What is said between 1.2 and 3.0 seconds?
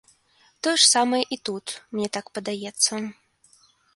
і тут, мне так падаецца.